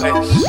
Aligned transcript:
Hey. 0.00 0.47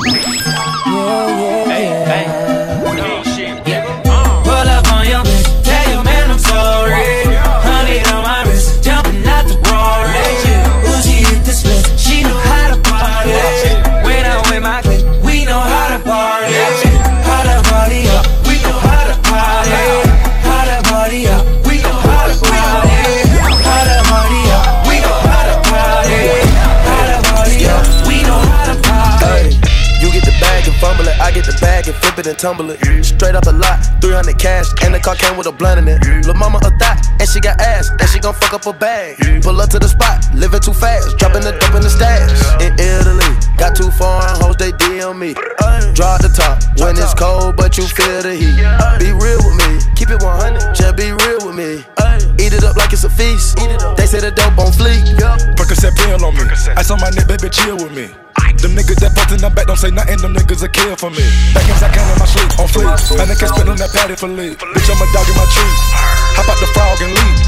It 32.20 32.28
and 32.28 32.38
tumble 32.38 32.70
it. 32.70 32.80
Straight 33.04 33.36
off 33.36 33.46
the 33.46 33.54
lot, 33.54 33.80
300 34.02 34.38
cash, 34.38 34.68
and 34.84 34.94
the 34.94 35.00
car 35.00 35.16
came 35.16 35.38
with 35.38 35.48
a 35.48 35.52
blunt 35.52 35.80
in 35.80 35.88
it. 35.88 36.04
Lil' 36.26 36.36
mama 36.36 36.60
a 36.64 36.72
thot, 36.78 37.00
and 37.20 37.28
she 37.28 37.40
got 37.40 37.60
ass, 37.60 37.90
and 37.90 38.10
she 38.10 38.20
gon' 38.20 38.36
fuck 38.36 38.54
up 38.54 38.66
a 38.68 38.74
bag. 38.74 39.18
Pull 39.42 39.60
up 39.60 39.70
to 39.70 39.80
the 39.80 39.88
spot, 39.88 40.20
living 40.36 40.60
too 40.60 40.74
fast, 40.74 41.18
dropping 41.18 41.42
the 41.42 41.52
dope 41.52 41.76
in 41.76 41.82
the 41.82 41.90
stash. 41.90 42.30
In 42.62 42.74
Italy, 42.78 43.32
got 43.58 43.76
too 43.76 43.90
far 43.92 44.10
foreign 44.10 44.42
hoes, 44.42 44.58
they 44.58 44.72
DM 44.74 45.18
me. 45.18 45.34
Draw 45.94 46.18
the 46.18 46.30
top 46.30 46.64
when 46.80 46.98
it's 46.98 47.14
cold, 47.14 47.56
but 47.56 47.78
you 47.78 47.86
feel 47.86 48.22
the 48.22 48.34
heat. 48.36 48.58
Be 49.00 49.12
real 49.12 49.40
with 49.44 49.58
me, 49.62 49.80
keep 49.96 50.10
it 50.10 50.22
100, 50.22 50.76
just 50.76 50.96
be 50.96 51.12
real 51.12 51.46
with 51.46 51.56
me. 51.56 51.84
Eat 52.40 52.54
it 52.54 52.64
up 52.64 52.76
like 52.76 52.94
it's 52.94 53.04
a 53.04 53.10
feast. 53.10 53.58
They 53.98 54.06
say 54.06 54.20
the 54.20 54.32
dope 54.32 54.58
on 54.58 54.72
fleek. 54.72 55.04
Percocet 55.56 55.96
pill 55.96 56.26
on 56.26 56.36
me. 56.36 56.44
Ice 56.78 56.92
on 56.92 57.00
my 57.00 57.10
neck, 57.10 57.28
baby, 57.28 57.50
chill 57.50 57.76
with 57.76 57.94
me. 57.94 58.10
Them 58.60 58.76
niggas 58.76 59.00
that 59.00 59.16
bust 59.16 59.32
in 59.32 59.40
the 59.40 59.48
back 59.48 59.72
don't 59.72 59.80
say 59.80 59.88
nothing, 59.88 60.20
them 60.20 60.36
niggas 60.36 60.60
a 60.60 60.68
kill 60.68 60.92
for 61.00 61.08
me. 61.08 61.24
Back 61.56 61.64
in 61.64 61.80
can 61.80 62.04
in 62.12 62.20
my 62.20 62.28
sleep, 62.28 62.52
on 62.60 62.68
fleek. 62.68 62.92
They 63.16 63.38
can 63.40 63.48
spit 63.48 63.72
on 63.72 63.80
that 63.80 63.88
patty 63.96 64.20
for 64.20 64.28
leave. 64.28 64.60
Bitch, 64.60 64.90
I'm 64.92 65.00
a 65.00 65.08
dog 65.16 65.32
in 65.32 65.36
my 65.40 65.48
tree. 65.48 65.76
Hop 66.36 66.52
out 66.52 66.60
the 66.60 66.68
frog 66.76 67.00
and 67.00 67.16
leave. 67.16 67.40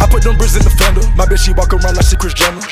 I 0.00 0.08
put 0.08 0.24
them 0.24 0.40
bricks 0.40 0.56
in 0.56 0.64
the 0.64 0.72
fender. 0.72 1.04
My 1.20 1.28
bitch, 1.28 1.44
she 1.44 1.52
walk 1.52 1.76
around 1.76 2.00
like 2.00 2.08
she 2.08 2.16
Kris 2.16 2.32
Jenner. 2.32 2.64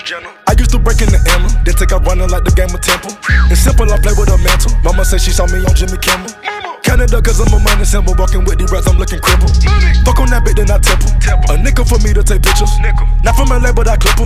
I 0.49 0.57
used 0.57 0.73
to 0.73 0.81
break 0.81 1.05
in 1.05 1.13
the 1.13 1.21
Emma, 1.37 1.53
then 1.69 1.77
take 1.77 1.93
out 1.93 2.01
running 2.09 2.33
like 2.33 2.49
the 2.49 2.57
game 2.57 2.73
of 2.73 2.81
Temple. 2.81 3.13
It's 3.53 3.61
simple, 3.61 3.85
I 3.85 4.01
play 4.01 4.17
with 4.17 4.33
a 4.33 4.41
mantle. 4.41 4.73
Mama 4.81 5.05
say 5.05 5.21
she 5.21 5.29
saw 5.29 5.45
me 5.53 5.61
on 5.61 5.77
Jimmy 5.77 6.01
Kimmel. 6.01 6.33
Canada, 6.81 7.21
cause 7.23 7.45
I'm 7.45 7.53
a 7.53 7.61
money 7.61 7.85
symbol. 7.85 8.17
Walking 8.17 8.45
with 8.49 8.57
these 8.57 8.73
rats, 8.73 8.89
I'm 8.89 8.97
looking 8.97 9.21
crippled. 9.21 9.53
Fuck 10.05 10.17
on 10.17 10.33
that 10.33 10.45
bitch, 10.45 10.57
then 10.57 10.73
I 10.73 10.81
temple. 10.81 11.13
A 11.53 11.61
nickel 11.61 11.85
for 11.85 12.01
me 12.01 12.13
to 12.17 12.25
take 12.25 12.41
pictures. 12.41 12.73
Not 13.21 13.37
from 13.37 13.53
LA, 13.53 13.73
but 13.73 13.85
I 13.85 13.97
clip. 13.97 14.17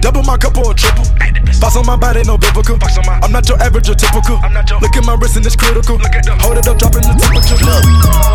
Double 0.00 0.22
my 0.22 0.38
cup 0.38 0.56
or 0.58 0.72
a 0.72 0.74
triple. 0.74 1.06
Box 1.60 1.76
on 1.76 1.84
my 1.84 1.96
body, 1.96 2.24
no 2.24 2.38
biblical. 2.40 2.80
I'm 3.20 3.32
not 3.32 3.44
your 3.48 3.60
average 3.60 3.88
or 3.88 3.94
typical. 3.94 4.40
Look 4.80 4.96
at 4.96 5.04
my 5.04 5.14
wrist 5.20 5.36
and 5.36 5.44
it's 5.44 5.54
critical. 5.54 6.00
Hold 6.40 6.56
it 6.56 6.66
up, 6.66 6.80
dropping 6.80 7.04
the 7.04 7.12
temperature. 7.20 7.60
Look, 7.60 7.84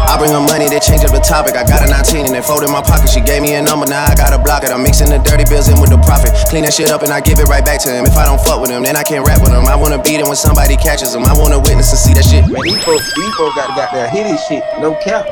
I 0.05 0.13
bring 0.21 0.29
her 0.29 0.45
money, 0.45 0.69
they 0.69 0.77
change 0.77 1.01
up 1.01 1.11
the 1.11 1.19
topic. 1.25 1.57
I 1.57 1.65
got 1.65 1.81
a 1.81 1.89
19 1.89 2.29
and 2.29 2.35
they 2.37 2.45
fold 2.45 2.61
in 2.61 2.69
my 2.69 2.85
pocket. 2.85 3.09
She 3.09 3.25
gave 3.25 3.41
me 3.41 3.57
a 3.57 3.61
number, 3.65 3.89
now 3.89 4.05
I 4.05 4.13
gotta 4.13 4.37
block 4.37 4.61
it. 4.61 4.69
I'm 4.69 4.85
mixing 4.85 5.09
the 5.09 5.17
dirty 5.25 5.43
bills 5.49 5.73
in 5.73 5.81
with 5.81 5.89
the 5.89 5.97
profit. 6.05 6.37
Clean 6.53 6.61
that 6.69 6.77
shit 6.77 6.93
up 6.93 7.01
and 7.01 7.09
I 7.09 7.19
give 7.19 7.41
it 7.41 7.49
right 7.49 7.65
back 7.65 7.81
to 7.83 7.89
him. 7.89 8.05
If 8.05 8.13
I 8.13 8.29
don't 8.29 8.39
fuck 8.39 8.61
with 8.61 8.69
him, 8.69 8.85
then 8.85 8.93
I 8.93 9.01
can't 9.01 9.25
rap 9.25 9.41
with 9.41 9.51
him. 9.51 9.65
I 9.65 9.75
wanna 9.75 9.97
beat 9.97 10.21
him 10.21 10.29
when 10.29 10.37
somebody 10.37 10.77
catches 10.77 11.17
him. 11.17 11.25
I 11.25 11.33
wanna 11.33 11.57
witness 11.57 11.89
and 11.89 11.99
see 11.99 12.13
that 12.13 12.29
shit. 12.29 12.45
Man, 12.45 12.61
these 12.61 12.83
folks, 12.85 13.09
these 13.17 13.33
folks 13.33 13.57
got 13.57 13.73
got 13.73 13.89
goddamn 13.89 14.13
hit 14.13 14.29
his 14.29 14.39
shit, 14.45 14.61
no 14.77 14.93
cap. 15.01 15.25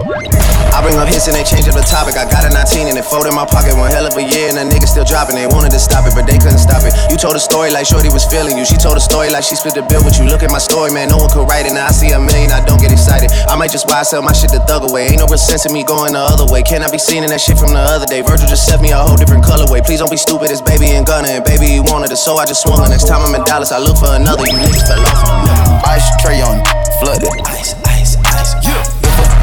I 0.74 0.82
bring 0.82 0.98
up 0.98 1.06
hits 1.06 1.30
and 1.30 1.38
they 1.38 1.46
change 1.46 1.70
up 1.70 1.78
the 1.78 1.86
topic. 1.86 2.18
I 2.18 2.26
got 2.26 2.42
a 2.42 2.52
19 2.52 2.90
and 2.90 2.98
it 2.98 3.06
fold 3.06 3.30
in 3.30 3.36
my 3.38 3.46
pocket. 3.46 3.78
One 3.78 3.94
hell 3.94 4.10
of 4.10 4.18
a 4.18 4.26
year 4.26 4.50
and 4.50 4.58
the 4.58 4.66
niggas 4.66 4.98
still 4.98 5.06
dropping. 5.06 5.38
They 5.38 5.46
wanted 5.46 5.70
to 5.70 5.78
stop 5.78 6.10
it, 6.10 6.18
but 6.18 6.26
they 6.26 6.42
couldn't 6.42 6.58
stop 6.58 6.82
it. 6.82 6.98
You 7.14 7.16
told 7.16 7.38
a 7.38 7.44
story 7.44 7.70
like 7.70 7.83
Shorty 7.84 8.08
was 8.10 8.24
feeling 8.26 8.56
you. 8.58 8.64
She 8.64 8.80
told 8.80 8.96
a 8.96 9.04
story 9.04 9.28
like 9.30 9.44
she 9.44 9.56
split 9.56 9.76
the 9.76 9.84
bill 9.84 10.04
with 10.08 10.16
you. 10.16 10.26
Look 10.26 10.42
at 10.44 10.52
my 10.52 10.62
story, 10.62 10.92
man. 10.92 11.10
No 11.12 11.20
one 11.20 11.28
could 11.28 11.44
write 11.48 11.68
it. 11.68 11.76
Now 11.76 11.88
I 11.88 11.94
see 11.94 12.12
a 12.16 12.20
million, 12.20 12.52
I 12.52 12.64
don't 12.64 12.80
get 12.80 12.92
excited. 12.92 13.28
I 13.52 13.56
might 13.56 13.72
just 13.72 13.88
buy, 13.88 14.04
sell 14.04 14.22
my 14.22 14.32
shit 14.32 14.52
the 14.52 14.64
thug 14.64 14.88
away. 14.88 15.12
Ain't 15.12 15.20
no 15.20 15.28
real 15.28 15.42
sense 15.42 15.66
in 15.66 15.74
me 15.74 15.84
going 15.84 16.14
the 16.14 16.24
other 16.24 16.48
way. 16.48 16.64
Can 16.64 16.84
I 16.84 16.90
be 16.90 16.98
seen 16.98 17.24
in 17.24 17.30
that 17.30 17.42
shit 17.42 17.60
from 17.60 17.76
the 17.76 17.84
other 17.84 18.06
day? 18.06 18.22
Virgil 18.22 18.48
just 18.48 18.66
set 18.66 18.80
me 18.80 18.92
a 18.92 19.00
whole 19.00 19.18
different 19.20 19.44
colorway. 19.44 19.84
Please 19.84 20.00
don't 20.00 20.12
be 20.12 20.22
stupid, 20.22 20.48
it's 20.50 20.64
baby 20.64 20.96
and 20.96 21.06
gunner. 21.06 21.28
And 21.28 21.44
baby, 21.44 21.68
you 21.68 21.84
wanted 21.84 22.12
it, 22.12 22.22
so 22.22 22.40
I 22.40 22.46
just 22.46 22.64
swung 22.64 22.80
her. 22.80 22.88
Next 22.88 23.08
time 23.08 23.20
I'm 23.20 23.36
in 23.36 23.44
Dallas, 23.44 23.72
I 23.72 23.80
look 23.84 23.98
for 24.00 24.16
another. 24.16 24.48
You 24.48 24.56
niggas 24.56 24.88
fell 24.88 25.04
off. 25.04 25.84
Ice 25.90 26.08
tray 26.24 26.40
on, 26.40 26.64
flooded. 27.04 27.28
Ice, 27.52 27.76
ice, 27.90 28.16
ice. 28.32 28.54
Yeah. 28.64 28.80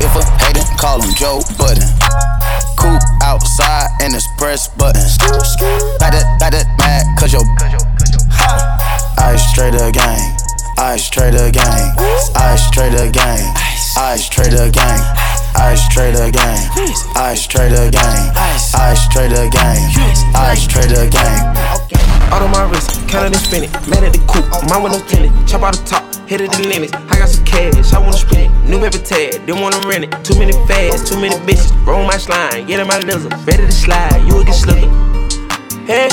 If 0.01 0.17
a 0.17 0.23
hater, 0.41 0.65
call 0.81 1.03
him 1.03 1.13
Joe 1.19 1.45
Budden. 1.61 1.85
Cool 2.81 2.99
outside 3.23 3.89
and 4.01 4.15
it's 4.15 4.27
press 4.39 4.69
button. 4.69 5.03
Back 6.01 6.17
that, 6.17 6.25
back 6.41 6.53
that 6.53 6.67
mad, 6.79 7.05
cause 7.19 7.33
yo. 7.33 7.80
Ice 9.41 9.55
trader 9.55 9.91
gang. 9.91 10.37
Ice 10.77 11.09
trader 11.09 11.51
gang. 11.51 11.97
Ice 12.37 12.71
trader 12.71 13.11
gang. 13.11 13.41
Ice 13.97 14.29
trader 14.29 14.71
gang. 14.71 15.01
Ice 15.57 15.89
trader 15.89 16.31
gang. 16.31 16.61
Ice 17.17 17.47
trader 17.49 17.91
gang. 17.91 18.37
Ice 18.37 19.09
trader 19.09 19.49
gang. 19.49 19.81
Ice 20.37 20.67
trader 20.67 21.09
gang. 21.09 21.57
Out 22.29 22.43
of 22.43 22.51
my 22.51 22.69
wrist, 22.69 23.01
counting 23.09 23.33
and 23.33 23.37
spinning. 23.41 23.73
Man 23.89 24.05
at 24.05 24.13
the 24.13 24.21
coop, 24.29 24.45
mine 24.69 24.83
with 24.83 24.93
no 24.93 25.01
tenant. 25.09 25.33
Chop 25.49 25.63
out 25.63 25.75
the 25.75 25.85
top, 25.89 26.05
hit 26.29 26.43
it 26.43 26.53
the 26.53 26.69
limits. 26.69 26.93
I 26.93 27.17
got 27.17 27.31
some 27.31 27.45
cash, 27.47 27.95
I 27.95 27.99
wanna 27.99 28.13
spend 28.13 28.53
it. 28.53 28.69
New 28.69 28.79
paper 28.79 28.99
tag, 28.99 29.47
didn't 29.47 29.63
wanna 29.63 29.81
rent 29.89 30.05
it. 30.05 30.13
Too 30.23 30.39
many 30.39 30.53
fads, 30.69 31.09
too 31.09 31.17
many 31.19 31.35
bitches. 31.49 31.73
Roll 31.87 32.05
my 32.05 32.19
slime, 32.19 32.67
get 32.67 32.79
in 32.79 32.87
my 32.87 32.99
lizard. 32.99 33.33
Ready 33.49 33.65
to 33.65 33.73
slide, 33.73 34.21
you 34.29 34.35
will 34.35 34.45
get 34.45 34.55
slipped. 34.55 34.85
Hey, 35.89 36.11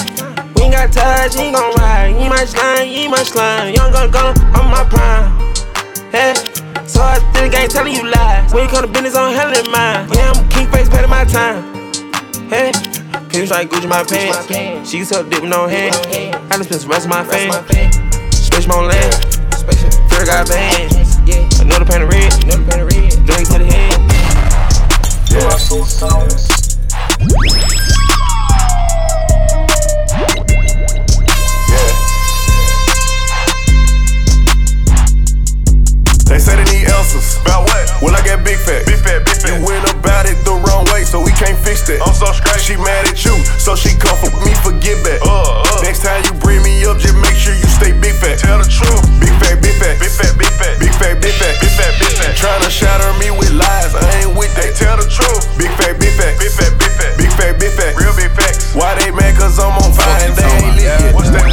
we 0.57 0.63
ain't 0.63 0.73
got 0.73 0.91
touch, 0.91 1.35
he 1.35 1.47
ain't 1.47 1.56
gon' 1.56 1.73
ride. 1.75 2.16
He 2.19 2.28
my 2.28 2.44
slime, 2.44 2.88
he 2.88 3.07
my 3.07 3.23
slime. 3.23 3.73
Young 3.73 3.91
gun 3.94 4.12
gun, 4.12 4.35
I'm 4.51 4.69
my 4.69 4.84
prime. 4.90 5.31
Hey, 6.12 6.34
so 6.85 7.01
I 7.01 7.19
think 7.31 7.56
I 7.56 7.63
ain't 7.63 7.72
telling 7.72 7.94
you 7.94 8.09
lies. 8.09 8.53
When 8.53 8.63
you 8.63 8.69
come 8.69 8.81
to 8.81 8.91
business, 8.91 9.16
I'm 9.16 9.34
hell 9.34 9.53
in 9.53 9.72
mine. 9.72 10.09
Yeah, 10.12 10.34
I'm 10.35 10.50
king 10.50 10.68
face, 10.72 10.90
paying 10.90 11.09
my 11.09 11.23
time. 11.23 11.63
Hey. 12.50 12.72
Pins 13.29 13.51
like 13.51 13.69
Gucci 13.69 13.88
my 13.88 14.03
pants. 14.03 14.90
She 14.90 14.97
used 15.00 15.13
to 15.13 15.23
dip 15.23 15.41
with 15.41 15.51
no 15.51 15.68
hand. 15.68 15.95
I 16.50 16.57
just 16.57 16.69
spent 16.69 16.81
the 16.81 16.88
rest 16.88 17.06
of 17.06 17.09
my 17.09 17.24
fame. 17.24 17.51
Space 18.31 18.68
my 18.68 18.81
land. 18.81 19.13
Fear 20.09 20.25
got 20.25 20.47
bands. 20.47 21.18
Another 21.59 21.85
pan 21.85 22.01
of 22.03 22.09
red. 22.09 22.31
Drink 23.25 23.47
to 23.50 23.59
the 23.59 23.66
head. 23.66 24.07
They 25.29 26.46
big 38.47 38.59
fat. 38.63 38.81
Big 38.87 38.99
fat, 39.03 39.19
big 39.27 39.35
fat. 39.35 39.59
You 39.59 39.67
went 39.67 39.83
about 39.91 40.23
it 40.23 40.39
the 40.47 40.55
wrong 40.55 40.87
way, 40.95 41.03
so 41.03 41.19
we 41.19 41.35
can't 41.35 41.59
fix 41.59 41.83
that. 41.91 41.99
I'm 41.99 42.15
so 42.15 42.31
straight. 42.31 42.63
She 42.63 42.79
mad 42.79 43.03
at 43.11 43.19
you, 43.27 43.35
so 43.59 43.75
she 43.75 43.91
come 43.99 44.15
for 44.15 44.31
me 44.47 44.55
for 44.63 44.71
get 44.79 44.95
back. 45.03 45.19
Uh, 45.19 45.67
uh. 45.67 45.83
Next 45.83 46.07
time 46.07 46.23
you 46.23 46.31
bring 46.39 46.63
me 46.63 46.87
up, 46.87 46.95
just 47.03 47.19
make 47.19 47.35
sure 47.35 47.51
you 47.51 47.67
stay 47.67 47.91
big 47.91 48.15
fat. 48.15 48.39
Tell 48.39 48.55
the 48.63 48.67
truth. 48.71 49.03
Big 49.19 49.35
fat, 49.43 49.59
big 49.59 49.75
fat. 49.75 49.99
Big 49.99 50.13
fat, 50.15 50.31
big 50.39 50.53
fat. 50.55 50.79
Big 50.79 50.93
fat, 50.95 51.19
big 51.19 51.35
fat. 51.35 51.53
Big 51.59 51.73
fat, 51.75 51.91
big 51.99 52.13
fat. 52.15 52.31
Tryna 52.39 52.71
shatter 52.71 53.11
me 53.19 53.35
with 53.35 53.51
lies, 53.51 53.91
I 53.91 54.07
ain't 54.23 54.33
with 54.39 54.55
that. 54.55 54.71
Tell 54.79 54.95
the 54.95 55.07
truth. 55.11 55.43
Big 55.59 55.71
fat, 55.75 55.99
big 55.99 56.15
fat. 56.15 56.39
Big 56.39 56.51
fat, 56.55 56.71
big 56.79 56.93
fat. 56.95 57.11
Big 57.19 57.31
fat, 57.35 57.53
big 57.59 57.73
fat. 57.75 57.91
Real 57.99 58.15
big 58.15 58.31
facts. 58.31 58.71
Why 58.71 58.95
they 58.95 59.11
mad? 59.11 59.35
Cause 59.35 59.59
I'm 59.59 59.75
on 59.75 59.91
fire 59.91 60.31
and 60.31 60.35
they 60.39 60.47
ain't 60.63 60.75
lit 60.79 60.87
yet. 60.87 61.13
What's 61.13 61.31
that? 61.35 61.43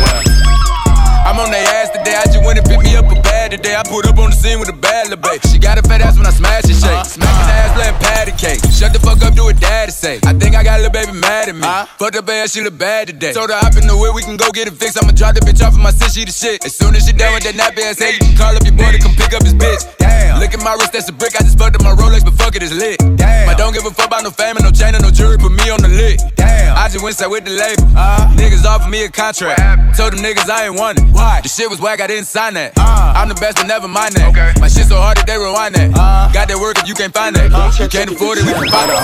I'm 1.27 1.41
on 1.43 1.51
their 1.51 1.67
ass 1.83 1.91
today. 1.91 2.15
I 2.15 2.25
just 2.31 2.45
went 2.45 2.63
and 2.63 2.67
pick 2.67 2.79
me 2.79 2.95
up 2.95 3.11
a 3.11 3.19
bag 3.19 3.34
today. 3.57 3.75
I 3.77 3.83
pulled 3.83 4.07
up 4.07 4.19
on 4.19 4.31
the 4.31 4.37
scene 4.37 4.59
with 4.59 4.69
a 4.69 4.77
bad 4.77 5.09
little 5.09 5.23
babe. 5.23 5.41
She 5.51 5.59
got 5.59 5.79
a 5.79 5.83
fat 5.83 6.01
ass 6.01 6.17
when 6.19 6.27
I 6.27 6.35
smash 6.35 6.65
and 6.65 6.75
shake. 6.75 7.05
Smacking 7.07 7.51
ass, 7.55 7.77
letting 7.79 8.01
patty 8.03 8.35
cake. 8.35 8.61
Shut 8.75 8.93
the 8.93 8.99
fuck 8.99 9.23
up, 9.23 9.35
do 9.35 9.45
what 9.45 9.59
daddy 9.61 9.93
say. 9.93 10.19
I 10.25 10.35
think 10.35 10.55
I 10.55 10.63
got 10.63 10.81
a 10.81 10.83
little 10.83 10.95
baby 10.95 11.13
mad 11.13 11.49
at 11.49 11.55
me. 11.55 11.67
Fucked 11.99 12.17
up 12.17 12.29
ass, 12.29 12.53
she 12.53 12.63
look 12.63 12.77
bad 12.77 13.09
today. 13.09 13.33
Told 13.33 13.51
her 13.51 13.59
hop 13.59 13.77
in 13.79 13.87
the 13.87 13.97
whip, 13.97 14.15
we 14.15 14.23
can 14.23 14.37
go 14.37 14.51
get 14.51 14.67
it 14.67 14.75
fixed. 14.75 14.99
I'ma 14.99 15.13
drop 15.13 15.35
the 15.35 15.41
bitch 15.41 15.63
off 15.63 15.75
of 15.75 15.81
my 15.81 15.91
sis, 15.91 16.15
she 16.15 16.25
the 16.25 16.33
shit. 16.33 16.65
As 16.65 16.75
soon 16.75 16.95
as 16.95 17.07
she 17.07 17.13
done 17.13 17.35
with 17.35 17.45
that 17.45 17.55
nappy 17.55 17.87
ass 17.87 17.99
head, 17.99 18.15
you 18.15 18.21
can 18.21 18.37
call 18.37 18.55
up 18.55 18.65
your 18.65 18.75
boy 18.75 18.91
to 18.91 18.99
come 18.99 19.15
pick 19.15 19.33
up 19.35 19.43
his 19.43 19.55
bitch. 19.55 19.83
Damn. 19.99 20.41
Look 20.41 20.55
at 20.55 20.63
my 20.63 20.75
wrist, 20.75 20.93
that's 20.93 21.09
a 21.09 21.13
brick. 21.13 21.35
I 21.39 21.45
just 21.45 21.59
fucked 21.59 21.77
up 21.77 21.83
my 21.83 21.95
Rolex, 21.95 22.25
but 22.25 22.35
fuck 22.35 22.57
it, 22.57 22.63
it's 22.63 22.75
lit. 22.75 22.99
Damn. 23.17 23.49
I 23.49 23.55
don't 23.55 23.73
give 23.73 23.87
a 23.87 23.91
fuck 23.91 24.09
about 24.11 24.25
no 24.25 24.31
fame 24.31 24.57
and 24.57 24.65
no 24.65 24.71
chain 24.71 24.95
and 24.95 25.03
no 25.03 25.11
jewelry, 25.11 25.39
put 25.39 25.53
me 25.53 25.71
on 25.71 25.81
the 25.81 25.89
lit. 25.89 26.21
Damn. 26.35 26.77
I 26.77 26.89
just 26.89 27.05
went 27.05 27.17
side 27.17 27.31
with 27.31 27.45
the 27.45 27.55
label. 27.55 27.87
Uh, 27.95 28.35
niggas 28.35 28.65
offered 28.65 28.91
me 28.91 29.05
a 29.05 29.11
contract. 29.11 29.97
Told 29.97 30.13
them 30.13 30.21
niggas 30.25 30.51
I 30.51 30.67
ain't 30.67 30.79
want 30.79 30.99
it. 30.99 31.07
Why? 31.15 31.41
The 31.41 31.49
shit 31.49 31.71
was 31.71 31.81
whack, 31.81 32.01
I 32.01 32.07
didn't 32.07 32.27
sign 32.27 32.55
that. 32.55 32.73
Uh, 32.77 33.15
I'm 33.15 33.29
the 33.29 33.35
best, 33.45 33.57
but 33.59 33.67
never 33.67 33.89
mind 33.89 34.15
that. 34.15 34.29
Okay. 34.31 34.53
My 34.61 34.69
shit 34.69 34.87
so 34.87 34.97
hard 34.97 35.19
that 35.19 35.27
they 35.27 35.37
rewind 35.37 35.75
that. 35.75 35.93
Uh, 35.93 36.33
Got 36.33 36.49
that 36.49 36.57
work 36.57 36.79
if 36.79 36.89
you 36.89 36.95
can't 36.95 37.13
find 37.13 37.37
that. 37.37 37.53
Uh, 37.53 37.71
you 37.79 37.89
can't 37.89 38.11
afford 38.11 38.39
it, 38.39 38.45
we 38.45 38.53
can 38.53 38.69
find 38.73 38.89
it. 38.89 38.97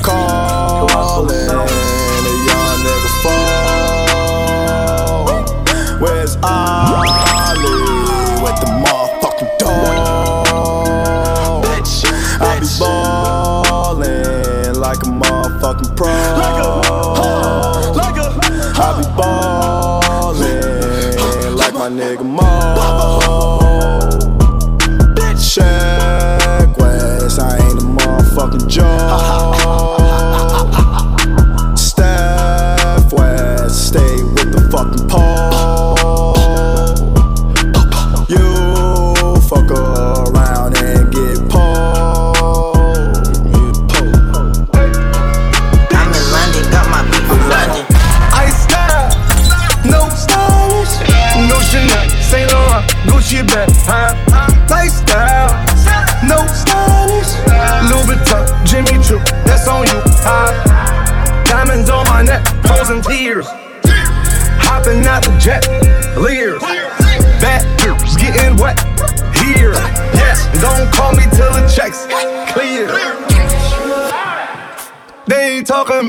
Calling, 0.00 1.36
a 1.36 2.09
a 28.40 28.46
motherfucking 28.46 29.39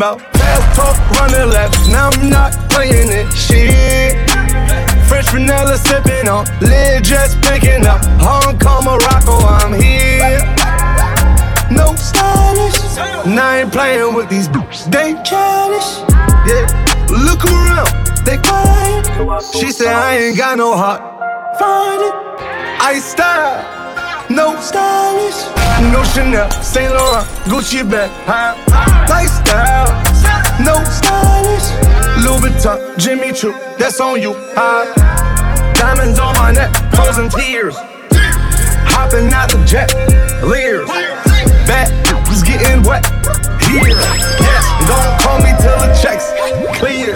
about 0.01 0.19
fast 0.33 0.75
talk, 0.75 0.97
running 1.19 1.53
laps. 1.53 1.87
Now 1.87 2.09
I'm 2.09 2.27
not 2.27 2.53
playing 2.71 3.09
it. 3.11 3.31
Shit. 3.33 4.17
French 5.07 5.29
vanilla 5.29 5.77
sipping 5.77 6.27
on, 6.27 6.47
lid 6.59 7.03
just 7.03 7.39
picking 7.43 7.85
up. 7.85 8.01
Hong 8.17 8.57
Kong, 8.57 8.83
Morocco, 8.83 9.37
I'm 9.45 9.73
here. 9.79 10.41
No 11.69 11.93
stylish. 11.93 12.81
And 13.27 13.39
I 13.39 13.59
ain't 13.59 13.71
playing 13.71 14.15
with 14.15 14.27
these 14.27 14.47
bitches. 14.47 14.89
They 14.89 15.13
childish. 15.21 15.89
Yeah. 16.49 16.65
Look 17.27 17.45
around, 17.45 17.89
they 18.25 18.37
quiet. 18.37 19.43
She 19.53 19.71
said 19.71 19.93
I 19.93 20.17
ain't 20.17 20.37
got 20.37 20.57
no 20.57 20.75
heart. 20.75 21.01
Find 21.59 22.01
it. 22.01 22.13
I 22.81 22.97
style. 22.97 23.80
No 24.31 24.55
stylish, 24.61 25.43
no 25.91 26.01
Chanel, 26.05 26.49
Saint 26.63 26.93
Laurent, 26.93 27.27
Gucci 27.51 27.83
bag, 27.83 28.09
huh? 28.23 28.55
Lifestyle, 29.09 29.91
no 30.63 30.79
stylish, 30.87 31.67
Louis 32.23 32.39
Vuitton, 32.39 32.97
Jimmy 32.97 33.33
Choo, 33.33 33.51
that's 33.77 33.99
on 33.99 34.21
you, 34.21 34.33
huh? 34.55 34.87
Diamonds 35.73 36.17
on 36.17 36.33
my 36.35 36.53
neck, 36.53 36.71
frozen 36.95 37.27
tears, 37.29 37.75
hopping 38.87 39.33
out 39.33 39.49
the 39.49 39.61
jet, 39.65 39.91
leers, 40.47 40.87
back 41.67 41.91
was 42.29 42.41
getting 42.41 42.81
wet 42.83 43.05
here. 43.67 43.89
Yes, 44.39 44.63
don't 44.87 45.19
call 45.19 45.39
me 45.39 45.51
till 45.59 45.75
the 45.75 45.91
checks 46.01 46.31
clear. 46.79 47.15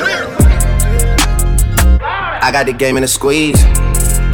I 2.42 2.52
got 2.52 2.66
the 2.66 2.74
game 2.74 2.98
in 2.98 3.04
a 3.06 3.08
squeeze. 3.08 3.64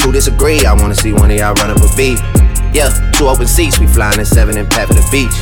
Who 0.01 0.11
disagree? 0.11 0.65
I 0.65 0.73
wanna 0.73 0.95
see 0.95 1.13
one 1.13 1.29
of 1.29 1.37
y'all 1.37 1.53
run 1.53 1.69
up 1.69 1.77
a 1.77 1.95
beat. 1.95 2.19
Yeah, 2.73 3.11
two 3.11 3.27
open 3.27 3.47
seats, 3.47 3.79
we 3.79 3.87
flying 3.87 4.19
in 4.19 4.25
seven 4.25 4.57
and 4.57 4.69
pat 4.69 4.87
for 4.87 4.93
the 4.93 5.07
beach. 5.11 5.35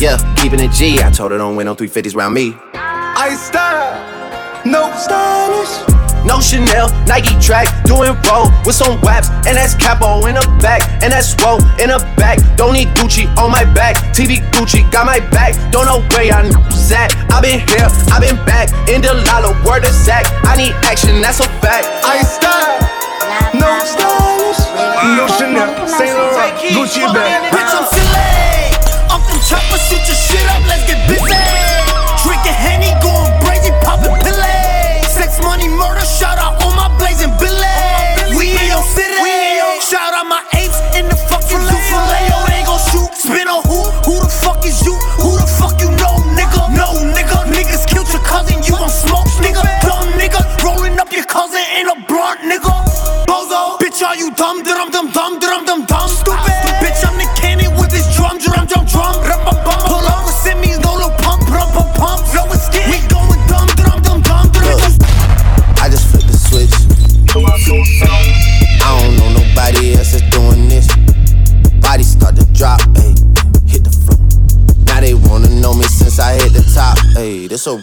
Yeah, 0.00 0.16
keeping 0.36 0.60
it 0.60 0.72
G. 0.72 0.98
I 1.02 1.10
told 1.10 1.32
her 1.32 1.38
don't 1.38 1.56
win 1.56 1.66
no 1.66 1.74
350s 1.74 2.16
round 2.16 2.34
me. 2.34 2.54
I 2.74 3.34
style, 3.34 4.64
no 4.64 4.90
stylish. 4.96 6.00
No 6.24 6.38
Chanel, 6.38 6.92
Nike 7.06 7.32
track, 7.40 7.64
doing 7.84 8.12
roll 8.28 8.52
with 8.64 8.76
some 8.76 9.00
waps, 9.00 9.30
and 9.48 9.56
that's 9.56 9.74
capo 9.74 10.26
in 10.26 10.34
the 10.34 10.44
back, 10.60 10.82
and 11.02 11.12
that's 11.12 11.32
roll 11.40 11.60
in 11.80 11.88
the 11.88 11.98
back. 12.16 12.38
Don't 12.56 12.74
need 12.74 12.88
Gucci 12.88 13.24
on 13.38 13.50
my 13.50 13.64
back, 13.64 13.96
TV 14.12 14.36
Gucci 14.52 14.84
got 14.92 15.06
my 15.06 15.20
back. 15.30 15.56
Don't 15.72 15.86
know 15.86 16.00
where 16.12 16.32
I 16.32 16.44
was 16.68 16.92
at. 16.92 17.16
I 17.32 17.40
been 17.40 17.60
here, 17.60 17.88
I 18.12 18.20
been 18.20 18.36
back, 18.44 18.68
in 18.88 19.00
the 19.00 19.14
lala, 19.32 19.56
word 19.64 19.84
of 19.84 19.92
Zach. 19.92 20.26
I 20.44 20.56
need 20.56 20.72
action, 20.84 21.22
that's 21.22 21.40
a 21.40 21.48
fact. 21.64 21.88
I 22.04 22.20
style, 22.20 22.80
no 23.56 23.80
stylish, 23.84 23.99
no 25.16 25.26
Chanel, 25.26 25.88
Saint 25.88 26.14
Laurent, 26.14 26.54
Gucci 26.74 27.02
bag. 27.12 27.52
Bitch, 27.52 27.72
I'm 27.74 27.86
silly. 27.90 28.70
Up 29.10 29.22
in 29.26 29.40
chopper, 29.42 29.78
shoot 29.78 30.02
your 30.06 30.14
shit 30.14 30.46
up, 30.54 30.62
let's 30.68 30.86
get 30.86 31.00
busy. 31.08 31.34
Drinking 32.22 32.54
Henny, 32.54 32.92
going 33.02 33.32
crazy, 33.42 33.72
popping 33.82 34.14
pillay. 34.22 35.02
Sex, 35.06 35.40
money, 35.42 35.68
murder, 35.68 36.04
shout 36.04 36.38
out 36.38 36.62
all 36.62 36.74
my 36.76 36.88
blazing 36.98 37.32
billy. 37.38 37.58
We 38.36 38.54
in 38.54 38.66
your 38.70 38.82
city. 38.82 39.18
Shout 39.80 40.14
out 40.14 40.26
my 40.26 40.42
apes 40.54 40.78
in 40.94 41.08
the 41.08 41.16
fucking 41.16 41.58
zoo 41.58 41.80
filet. 41.90 42.30
They 42.46 42.62
gon' 42.62 42.78
shoot. 42.90 43.10
Spin 43.14 43.48
on 43.48 43.62
who? 43.66 43.80
Who 44.06 44.20
the 44.22 44.28
fuck 44.30 44.64
is 44.64 44.78
you? 44.86 44.94
Who 45.18 45.34
the 45.38 45.46
fuck 45.46 45.80
you 45.80 45.90
know, 45.98 46.14
nigga? 46.38 46.70
No, 46.76 46.94
nigga. 47.10 47.19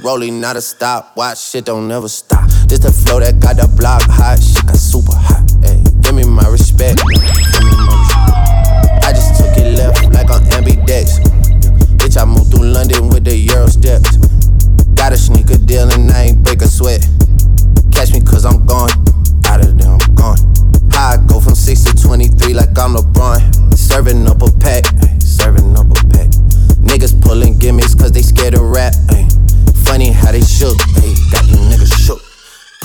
Rolling, 0.07 0.39
not 0.39 0.55
a 0.55 0.61
stop. 0.61 1.17
Watch 1.17 1.37
shit 1.37 1.65
don't 1.65 1.85
never 1.85 2.07
stop. 2.07 2.49
This 2.69 2.79
the 2.79 2.93
flow 2.93 3.19
that 3.19 3.41
got 3.41 3.57
the 3.57 3.67
block 3.67 4.01
hot, 4.07 4.39
shit 4.39 4.65
got 4.65 4.77
super 4.77 5.11
hot, 5.11 5.43
ayy. 5.67 5.83
Give 6.01 6.15
me 6.15 6.23
my 6.23 6.47
respect. 6.47 7.03
Me 7.03 7.19
my 7.75 7.91
respect. 7.91 9.03
I 9.03 9.11
just 9.11 9.35
took 9.35 9.51
it 9.59 9.75
left 9.75 10.07
like 10.15 10.31
on 10.31 10.47
ambidex. 10.55 11.19
Bitch, 11.99 12.15
I 12.15 12.23
moved 12.23 12.55
through 12.55 12.71
London 12.71 13.09
with 13.09 13.25
the 13.25 13.35
Euro 13.51 13.67
steps. 13.67 14.15
Got 14.95 15.11
a 15.11 15.17
sneaker 15.17 15.57
deal 15.57 15.91
and 15.91 16.09
I 16.09 16.31
ain't 16.31 16.41
break 16.41 16.61
a 16.61 16.67
sweat. 16.67 17.03
Catch 17.91 18.13
me 18.13 18.21
cause 18.21 18.45
I'm 18.45 18.65
gone. 18.65 19.06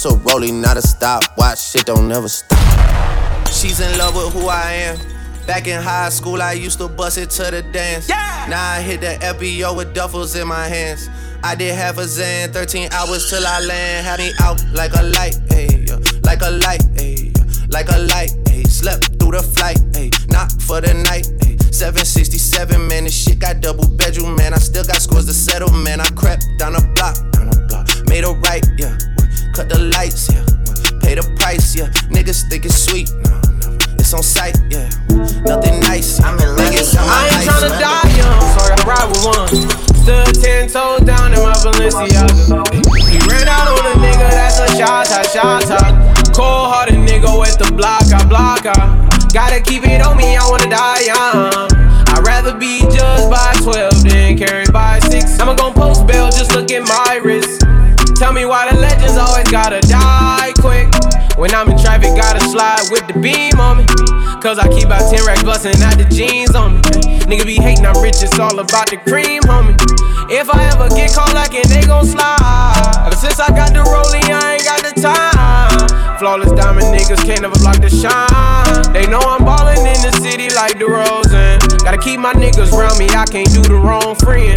This 0.00 0.10
a 0.10 0.16
rolling, 0.16 0.62
not 0.62 0.78
a 0.78 0.82
stop. 0.82 1.24
Watch 1.36 1.60
shit 1.60 1.84
don't 1.84 2.08
never 2.08 2.26
stop. 2.26 2.58
She's 3.48 3.80
in 3.80 3.98
love 3.98 4.16
with 4.16 4.32
who 4.32 4.48
I 4.48 4.72
am. 4.72 4.98
Back 5.46 5.66
in 5.66 5.82
high 5.82 6.08
school, 6.08 6.40
I 6.40 6.54
used 6.54 6.78
to 6.78 6.88
bust 6.88 7.18
it 7.18 7.28
to 7.32 7.50
the 7.50 7.60
dance. 7.60 8.08
Yeah. 8.08 8.46
Now 8.48 8.70
I 8.70 8.80
hit 8.80 9.02
the 9.02 9.18
FBO 9.20 9.76
with 9.76 9.94
duffels 9.94 10.40
in 10.40 10.48
my 10.48 10.66
hands. 10.66 11.10
I 11.44 11.54
did 11.54 11.74
half 11.74 11.98
a 11.98 12.04
Zan, 12.04 12.50
13 12.50 12.88
hours 12.92 13.28
till 13.28 13.46
I 13.46 13.60
land. 13.60 14.06
Had 14.06 14.20
me 14.20 14.32
out 14.40 14.64
like 14.72 14.94
a 14.94 15.02
light, 15.02 15.36
ayy, 15.50 15.86
yeah. 15.86 16.20
like 16.22 16.40
a 16.40 16.50
light, 16.50 16.80
ayy, 16.96 17.36
yeah. 17.36 17.66
like 17.68 17.90
a 17.90 17.98
light, 17.98 18.30
ayy. 18.46 18.66
Slept 18.66 19.20
through 19.20 19.32
the 19.32 19.42
flight, 19.42 19.76
ayy, 20.00 20.16
not 20.32 20.50
for 20.62 20.80
the 20.80 20.94
night, 20.94 21.28
ayy. 21.44 21.60
767, 21.74 22.88
man, 22.88 23.04
this 23.04 23.22
shit 23.22 23.38
got 23.38 23.60
double 23.60 23.86
bedroom, 23.86 24.34
man. 24.36 24.54
I 24.54 24.58
still 24.58 24.84
got 24.84 25.02
scores 25.02 25.26
to 25.26 25.34
settle, 25.34 25.70
man. 25.70 26.00
I 26.00 26.08
crept 26.16 26.46
down 26.56 26.74
a 26.74 26.80
block, 26.94 27.16
down 27.32 27.48
a 27.48 27.66
block, 27.68 27.86
made 28.08 28.24
a 28.24 28.32
right, 28.32 28.64
yeah. 28.78 28.96
Cut 29.54 29.68
the 29.68 29.78
lights, 29.78 30.30
yeah. 30.32 30.44
Pay 31.02 31.16
the 31.18 31.26
price, 31.38 31.74
yeah. 31.74 31.90
Niggas 32.06 32.48
think 32.48 32.64
it's 32.64 32.78
sweet, 32.78 33.10
no, 33.26 33.34
no. 33.60 33.78
It's 33.98 34.14
on 34.14 34.22
sight, 34.22 34.56
yeah. 34.70 34.88
Nothing 35.42 35.80
nice. 35.80 36.22
I'm 36.22 36.38
in 36.38 36.54
Vegas, 36.56 36.94
I 36.96 37.26
ain't 37.26 37.42
tryna 37.42 37.74
die 37.82 38.10
young, 38.14 38.40
so 38.54 38.58
I 38.62 38.68
gotta 38.70 38.86
ride 38.86 39.08
with 39.10 39.24
one. 39.26 39.48
Stood 40.00 40.38
ten 40.38 40.68
toes 40.70 41.02
down 41.02 41.34
in 41.34 41.42
my 41.42 41.58
Balenciaga. 41.66 42.30
He 43.10 43.18
ran 43.26 43.48
out 43.50 43.66
on 43.74 43.84
a 43.90 43.94
nigga, 43.98 44.30
that's 44.30 44.60
a 44.62 44.68
shot, 44.78 45.06
shot, 45.06 45.66
shot. 45.66 45.92
Cold 46.32 46.70
hearted 46.70 47.02
nigga 47.02 47.34
with 47.34 47.58
the 47.58 47.74
blocker, 47.74 48.22
blocker. 48.30 48.78
Gotta 49.34 49.60
keep 49.60 49.82
it 49.84 50.00
on 50.00 50.16
me, 50.16 50.36
I 50.36 50.46
wanna 50.48 50.70
die 50.70 51.10
young. 51.10 51.68
I'd 52.06 52.22
rather 52.24 52.54
be 52.56 52.80
judged 52.86 53.30
by 53.30 53.54
12 53.62 54.04
than 54.04 54.38
carried 54.38 54.72
by 54.72 55.00
6. 55.00 55.38
I'ma 55.40 55.54
gon' 55.54 55.74
post 55.74 56.06
bail, 56.06 56.30
just 56.30 56.54
look 56.54 56.70
at 56.70 56.82
my 56.86 57.20
wrist. 57.22 57.62
Tell 58.16 58.32
me 58.34 58.44
why 58.44 58.70
the 58.70 58.78
legends 58.78 58.89
always 59.20 59.48
gotta 59.50 59.80
die 59.86 60.52
quick. 60.58 60.88
When 61.36 61.54
I'm 61.54 61.68
in 61.68 61.78
traffic, 61.78 62.16
gotta 62.16 62.40
slide 62.40 62.88
with 62.90 63.06
the 63.06 63.14
beam 63.20 63.60
on 63.60 63.78
me. 63.78 63.86
Cause 64.40 64.58
I 64.58 64.66
keep 64.72 64.88
out 64.88 65.04
10 65.12 65.24
racks 65.26 65.44
bustin' 65.44 65.80
out 65.82 65.98
the 65.98 66.08
jeans 66.08 66.54
on 66.56 66.76
me. 66.76 66.80
Nigga 67.28 67.44
be 67.44 67.56
hating, 67.56 67.86
I'm 67.86 68.00
rich, 68.02 68.22
it's 68.22 68.38
all 68.38 68.58
about 68.58 68.88
the 68.90 68.96
cream, 68.96 69.42
homie. 69.42 69.76
If 70.32 70.48
I 70.48 70.64
ever 70.72 70.88
get 70.88 71.12
caught 71.12 71.34
like 71.34 71.54
it, 71.54 71.68
they 71.68 71.82
gon' 71.82 72.06
slide. 72.06 73.04
Ever 73.06 73.16
since 73.16 73.38
I 73.38 73.48
got 73.48 73.72
the 73.72 73.84
rollie, 73.84 74.24
I 74.24 74.54
ain't 74.54 74.64
got 74.64 74.82
the 74.82 75.00
time. 75.00 75.69
Flawless 76.20 76.52
diamond 76.52 76.84
niggas 76.94 77.24
can't 77.24 77.40
never 77.40 77.58
block 77.60 77.80
the 77.80 77.88
shine. 77.88 78.92
They 78.92 79.06
know 79.06 79.20
I'm 79.20 79.42
ballin' 79.42 79.78
in 79.78 80.02
the 80.04 80.12
city 80.20 80.54
like 80.54 80.76
DeRozan. 80.76 81.82
Gotta 81.82 81.96
keep 81.96 82.20
my 82.20 82.34
niggas 82.34 82.72
round 82.72 82.98
me, 82.98 83.08
I 83.08 83.24
can't 83.24 83.50
do 83.50 83.62
the 83.62 83.76
wrong 83.76 84.14
friend. 84.16 84.52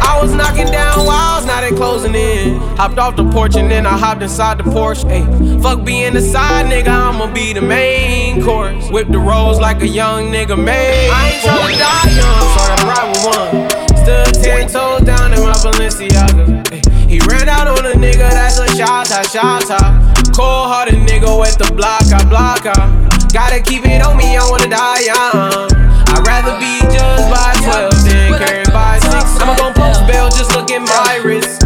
I 0.00 0.18
was 0.22 0.32
knocking 0.32 0.72
down 0.72 1.04
walls, 1.04 1.44
now 1.44 1.60
they 1.60 1.68
closing 1.76 2.14
in. 2.14 2.56
Hopped 2.78 2.96
off 2.96 3.16
the 3.16 3.30
porch 3.30 3.56
and 3.56 3.70
then 3.70 3.84
I 3.84 3.98
hopped 3.98 4.22
inside 4.22 4.56
the 4.56 4.64
Porsche. 4.64 5.04
Ayy, 5.04 5.62
fuck 5.62 5.84
being 5.84 6.14
the 6.14 6.22
side 6.22 6.64
nigga, 6.72 6.88
I'ma 6.88 7.30
be 7.30 7.52
the 7.52 7.60
main 7.60 8.42
course. 8.42 8.88
Whip 8.88 9.08
the 9.08 9.18
rolls 9.18 9.60
like 9.60 9.82
a 9.82 9.88
young 9.88 10.32
nigga 10.32 10.56
made. 10.56 11.10
I 11.12 11.28
ain't 11.28 11.42
tryna 11.42 11.76
die 11.76 12.10
young, 12.16 12.40
so 12.56 12.60
I 12.72 12.88
ride 12.88 13.08
with 13.12 13.24
one. 13.36 13.96
Stood 14.00 14.42
ten 14.42 14.66
toes 14.66 15.02
down 15.02 15.34
in 15.34 15.42
my 15.42 15.52
Balenciaga. 15.60 16.72
Ay, 16.72 16.80
he 17.06 17.18
ran 17.28 17.50
out 17.50 17.68
on 17.68 17.84
a 17.84 17.92
nigga, 17.92 18.30
that's 18.30 18.58
a 18.58 18.66
shot, 18.74 19.08
shot, 19.08 19.26
shot, 19.26 19.68
shot. 19.68 20.21
Cold 20.32 20.72
hearted 20.72 20.96
nigga 21.04 21.28
with 21.38 21.58
the 21.58 21.68
block, 21.74 22.08
I 22.08 22.24
block, 22.24 22.64
I. 22.64 22.88
Gotta 23.32 23.60
keep 23.60 23.84
it 23.84 24.00
on 24.00 24.16
me, 24.16 24.36
I 24.36 24.48
wanna 24.48 24.68
die 24.68 25.04
young. 25.04 25.68
I'd 26.08 26.24
rather 26.24 26.56
be 26.56 26.80
judged 26.88 27.28
by 27.28 27.52
12 27.60 28.04
than 28.04 28.40
carried 28.40 28.72
by 28.72 28.98
6. 28.98 29.12
I'ma 29.40 29.56
gon' 29.56 29.74
post 29.74 30.06
bail, 30.06 30.30
just 30.30 30.56
look 30.56 30.70
at 30.70 30.80
my 30.80 31.20
wrist. 31.24 31.62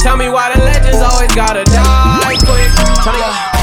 Tell 0.00 0.16
me 0.16 0.28
why 0.28 0.52
the 0.54 0.64
legends 0.64 1.04
always 1.04 1.34
gotta 1.34 1.64
die 1.64 2.36
quick. 2.40 3.55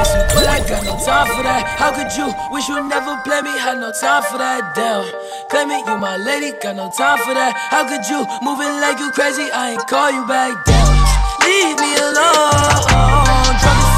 I 0.00 0.64
got 0.66 0.84
no 0.84 0.96
time 1.04 1.26
for 1.36 1.42
that. 1.42 1.76
How 1.78 1.92
could 1.92 2.10
you 2.16 2.32
wish 2.50 2.68
you 2.68 2.80
never 2.88 3.16
play 3.24 3.42
me? 3.42 3.50
Had 3.58 3.78
no 3.78 3.92
time 3.92 4.22
for 4.22 4.38
that. 4.38 4.74
Damn, 4.74 5.04
claim 5.50 5.70
it, 5.70 5.86
you 5.86 5.98
my 5.98 6.16
lady, 6.16 6.52
got 6.62 6.76
no 6.76 6.90
time 6.90 7.18
for 7.18 7.34
that. 7.34 7.52
How 7.54 7.84
could 7.84 8.04
you 8.08 8.24
moving 8.40 8.80
like 8.80 8.98
you 8.98 9.10
crazy? 9.12 9.50
I 9.52 9.72
ain't 9.72 9.86
call 9.86 10.10
you 10.10 10.26
back. 10.26 10.56
Damn, 10.64 10.96
leave 11.44 11.76
me 11.76 11.90
alone. 12.00 13.60
Drunk 13.60 13.89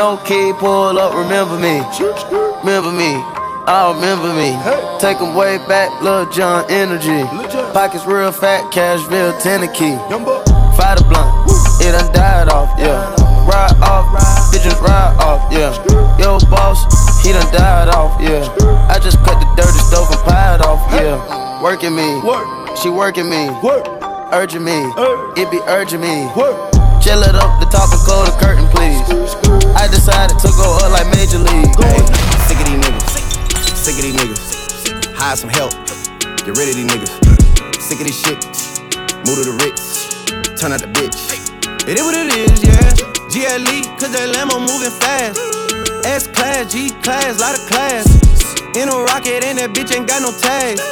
No 0.00 0.16
key, 0.16 0.54
pull 0.58 0.98
up, 0.98 1.12
remember 1.12 1.58
me. 1.58 1.76
Remember 2.64 2.90
me. 2.90 3.20
I 3.68 3.92
remember 3.92 4.32
me. 4.32 4.56
Take 4.98 5.20
'em 5.20 5.34
way 5.34 5.58
back, 5.68 5.90
Lil 6.00 6.24
Jon 6.30 6.64
energy. 6.70 7.22
Pockets 7.74 8.06
real 8.06 8.32
fat, 8.32 8.72
Cashville, 8.72 9.34
Tennessee. 9.42 9.98
Fire 10.74 10.96
the 10.96 11.04
blunt, 11.04 11.28
it 11.84 11.92
done 11.92 12.10
died 12.14 12.48
off, 12.48 12.70
yeah. 12.78 13.12
Ride 13.44 13.76
off, 13.82 14.06
bitches 14.50 14.80
ride 14.80 15.20
off, 15.20 15.42
yeah. 15.52 15.76
Yo, 16.18 16.38
boss, 16.48 16.78
he 17.22 17.34
done 17.34 17.52
died 17.52 17.90
off, 17.90 18.18
yeah. 18.22 18.48
I 18.88 18.98
just 18.98 19.22
cut 19.22 19.38
the 19.38 19.48
dirty 19.54 19.80
stove 19.80 20.10
and 20.10 20.22
piled 20.24 20.62
off, 20.62 20.80
yeah. 20.94 21.62
Working 21.62 21.94
me, 21.94 22.22
she 22.80 22.88
working 22.88 23.28
me, 23.28 23.50
urging 24.32 24.64
me, 24.64 24.78
it 25.36 25.50
be 25.50 25.60
urging 25.68 26.00
me. 26.00 26.69
Chill 27.00 27.24
it 27.24 27.34
up 27.34 27.56
the 27.56 27.66
top 27.72 27.88
and 27.88 28.02
close 28.04 28.28
the 28.28 28.36
curtain, 28.36 28.68
please. 28.68 29.00
I 29.72 29.88
decided 29.88 30.36
to 30.36 30.52
go 30.52 30.76
up 30.84 30.92
like 30.92 31.08
Major 31.16 31.40
League. 31.40 31.72
Hey, 31.80 32.04
sick 32.44 32.60
of 32.60 32.68
these 32.68 32.76
niggas. 32.76 33.08
Sick 33.72 33.96
of 33.96 34.04
these 34.04 34.16
niggas. 34.20 35.16
Hire 35.16 35.34
some 35.34 35.48
help. 35.48 35.72
Get 36.44 36.52
rid 36.60 36.68
of 36.68 36.76
these 36.76 36.84
niggas. 36.84 37.12
Sick 37.80 38.00
of 38.00 38.06
this 38.06 38.20
shit. 38.20 38.36
Move 39.24 39.40
to 39.40 39.48
the 39.48 39.56
Ritz. 39.64 40.12
Turn 40.60 40.76
out 40.76 40.84
the 40.84 40.92
bitch. 40.92 41.16
It 41.88 41.96
is 41.96 42.04
what 42.04 42.12
it 42.12 42.36
is, 42.36 42.60
yeah. 42.60 42.92
GLE, 43.32 43.80
cause 43.96 44.12
that 44.12 44.36
Lambo 44.36 44.60
moving 44.60 44.92
fast. 45.00 45.40
S 46.04 46.28
class, 46.28 46.70
G 46.70 46.90
class, 47.00 47.40
lot 47.40 47.56
of 47.56 47.64
class. 47.64 48.04
In 48.76 48.92
a 48.92 48.96
rocket, 49.08 49.42
and 49.48 49.56
that 49.56 49.72
bitch 49.72 49.96
ain't 49.96 50.06
got 50.06 50.20
no 50.20 50.36
tags. 50.36 50.84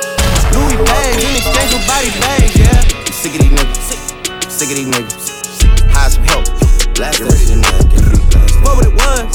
Louis 0.56 0.80
bags 0.88 1.20
in 1.20 1.36
exchange 1.36 1.70
for 1.76 1.84
body 1.84 2.08
bags, 2.16 2.56
yeah. 2.56 2.80
Sick 3.12 3.36
of 3.36 3.44
these 3.44 3.52
niggas. 3.52 4.48
Sick 4.48 4.70
of 4.72 4.76
these 4.76 4.88
niggas. 4.88 5.17
Hire 5.98 6.14
some 6.14 6.22
help. 6.30 6.46
Blast 6.94 7.18
that 7.18 7.34
shit, 7.34 7.58
man. 7.58 7.74
What 8.62 8.78
what 8.78 8.86
it 8.86 8.94
was? 8.94 9.26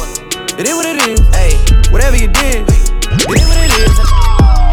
It 0.56 0.64
is 0.64 0.76
what 0.80 0.88
it 0.88 0.96
is. 1.12 1.20
Hey, 1.36 1.60
whatever 1.92 2.16
you 2.16 2.32
did, 2.32 2.64
it 2.64 3.36
is 3.36 3.48
what 3.52 3.60
it 3.60 3.74
is. 3.84 3.92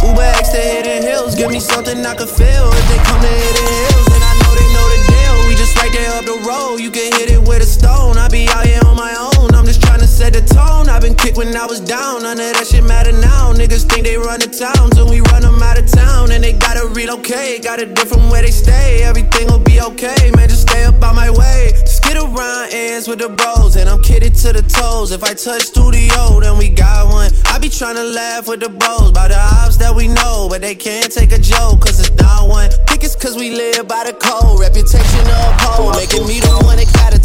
Uber 0.07 0.23
X 0.39 0.55
to 0.55 0.63
Hidden 0.63 1.03
Hills, 1.03 1.35
give 1.35 1.51
me 1.51 1.59
something 1.59 1.99
I 2.07 2.15
can 2.15 2.31
feel. 2.31 2.71
If 2.71 2.87
they 2.87 3.01
come 3.03 3.19
to 3.19 3.27
Hidden 3.27 3.67
Hills, 3.67 4.07
then 4.07 4.23
I 4.23 4.33
know 4.39 4.53
they 4.55 4.69
know 4.71 4.87
the 4.87 5.01
deal. 5.11 5.35
We 5.51 5.59
just 5.59 5.75
right 5.83 5.91
there 5.91 6.15
up 6.15 6.31
the 6.31 6.39
road, 6.47 6.79
you 6.79 6.95
can 6.95 7.11
hit 7.19 7.27
it 7.27 7.43
with 7.43 7.59
a 7.59 7.67
stone. 7.67 8.15
I 8.17 8.29
be 8.31 8.47
out 8.55 8.71
here 8.71 8.87
on 8.87 8.95
my 8.95 9.11
own, 9.19 9.51
I'm 9.51 9.67
just 9.67 9.83
trying 9.83 9.99
to 9.99 10.10
set 10.21 10.35
the 10.35 10.45
tone. 10.55 10.89
I've 10.93 11.01
been 11.01 11.15
kicked 11.15 11.39
when 11.39 11.57
I 11.57 11.65
was 11.65 11.81
down, 11.81 12.23
none 12.23 12.37
of 12.37 12.53
that 12.53 12.67
shit 12.67 12.85
matter 12.85 13.13
now. 13.13 13.55
Niggas 13.57 13.89
think 13.89 14.05
they 14.05 14.19
run 14.19 14.39
the 14.45 14.53
town, 14.53 14.93
so 14.93 15.09
we 15.09 15.25
run 15.33 15.41
them 15.41 15.63
out 15.63 15.81
of 15.81 15.89
town. 15.91 16.31
And 16.31 16.45
they 16.45 16.53
gotta 16.53 16.85
relocate, 16.93 17.65
got 17.65 17.81
a 17.81 17.87
different 17.87 18.29
where 18.29 18.43
they 18.43 18.53
stay. 18.53 19.03
Everything 19.03 19.49
will 19.49 19.65
be 19.65 19.81
okay, 19.81 20.31
man, 20.37 20.49
just 20.53 20.69
stay 20.69 20.85
up 20.85 21.01
on 21.03 21.17
my 21.17 21.31
way. 21.31 21.73
Just 21.89 22.05
get 22.05 22.17
around 22.21 22.69
ends 22.71 23.09
with 23.09 23.21
the 23.25 23.31
bros, 23.31 23.77
and 23.77 23.89
I'm 23.89 24.03
kidded 24.03 24.35
to 24.45 24.53
the 24.53 24.63
toes. 24.63 25.11
If 25.11 25.25
I 25.25 25.33
touch 25.33 25.73
studio, 25.73 26.41
then 26.41 26.59
we 26.59 26.69
got 26.69 27.09
one. 27.09 27.33
I 27.47 27.59
be 27.59 27.69
tryna 27.73 28.05
laugh 28.13 28.47
with 28.47 28.61
the 28.61 28.69
bros 28.69 29.09
about 29.09 29.31
the 29.31 29.41
ops 29.41 29.79
that 29.79 29.95
we 29.97 30.09
know, 30.09 30.49
but 30.51 30.61
they 30.61 30.75
can't 30.75 31.11
take 31.11 31.33
a 31.33 31.41
joke, 31.41 31.81
cause 31.81 31.99
it's 31.99 32.13
not 32.21 32.47
one. 32.47 32.69
Think 32.89 33.05
it's 33.05 33.17
cause 33.17 33.37
we 33.37 33.57
live 33.57 33.89
by 33.89 34.05
the 34.05 34.13
code, 34.13 34.61
reputation 34.61 35.25
uphold, 35.49 35.97
making 35.97 36.27
me 36.29 36.41
the 36.45 36.53
one 36.69 36.77
that 36.77 36.93
gotta 36.93 37.20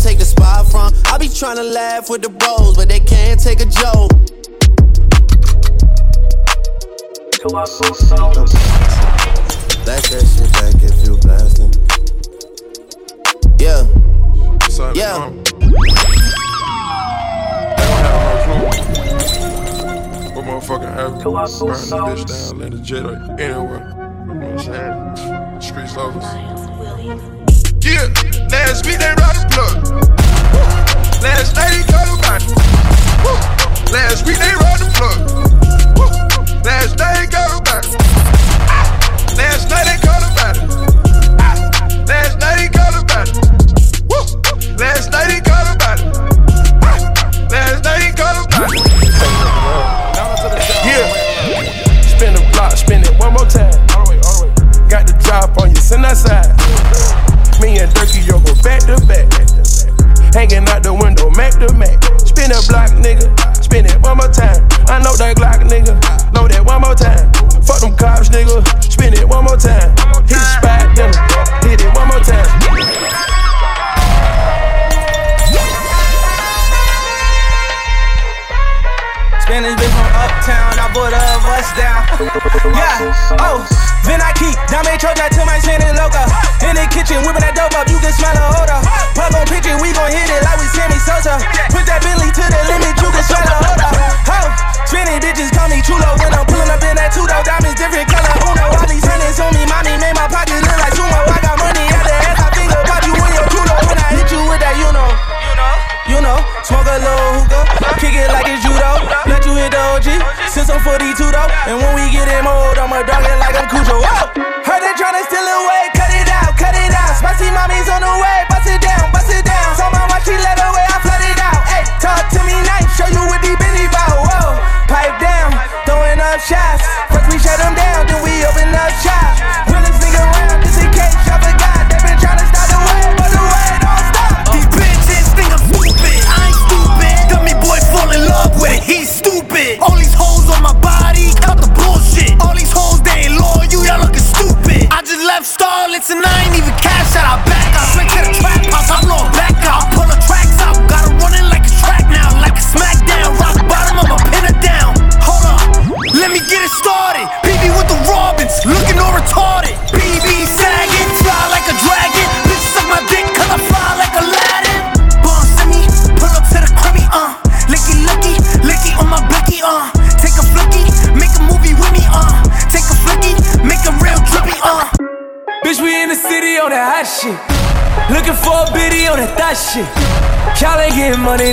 from. 1.30 1.50
I 1.50 1.60
be 1.60 1.62
tryna 1.62 1.74
laugh 1.74 2.10
with 2.10 2.22
the 2.22 2.30
bros, 2.30 2.76
but 2.76 2.90
they 2.90 3.00
can't 3.00 3.40
take 3.40 3.62
a 3.62 3.66
joke. 3.66 4.12
That's 9.86 10.10
that 10.10 10.26
shit 10.26 10.50
that 10.54 10.74
gets 10.80 11.08
you 11.08 11.18
blasting. 11.18 11.72
Yeah. 13.60 13.86
Yeah. 14.94 15.30
What 20.34 20.46
motherfucking 20.46 20.94
happened? 20.94 21.24
Burn 21.24 21.34
the 21.34 21.96
bitch 22.06 22.26
down, 22.26 22.60
let 22.60 22.72
the 22.72 22.78
jet 22.80 23.06
or 23.06 23.16
anywhere. 23.40 23.84
You 24.28 24.34
know 24.34 24.48
what 24.50 24.60
I'm 24.60 24.60
saying? 24.60 25.62
Streets 25.62 25.96
lovers. 25.96 26.26
Yeah, 27.86 28.08
last 28.50 28.86
week 28.86 28.98
they 28.98 29.14
ride 29.14 29.36
the 29.38 29.46
plug. 29.52 30.25
Last 31.22 31.56
night 31.56 31.74
he 31.74 31.84
got 31.92 32.08
a 32.08 32.16
body. 32.22 32.46
Last 33.92 34.26
week 34.26 34.38
they 34.38 34.54
ride 34.64 34.80
the 34.80 34.90
plug. 34.96 35.20
Last 36.66 36.98
night 36.98 37.22
he 37.22 37.28
got 37.28 37.50
a 37.52 37.62
body. 37.64 37.90
Last 39.38 39.70
night 39.70 39.86
they 39.86 39.98
got 40.06 40.22
a 40.22 40.25